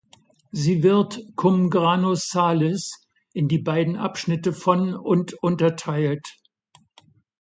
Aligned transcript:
Sie 0.51 0.81
wird 0.81 1.19
"cum 1.35 1.69
grano 1.69 2.15
salis" 2.15 3.03
in 3.33 3.47
die 3.47 3.59
beiden 3.59 3.97
Abschnitte 3.97 4.51
von 4.51 4.95
und 4.95 5.33
unterteilt. 5.43 6.27